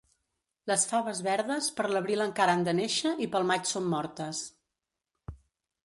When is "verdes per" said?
1.27-1.85